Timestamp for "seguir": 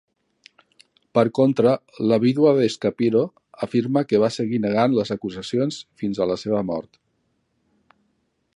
4.37-4.61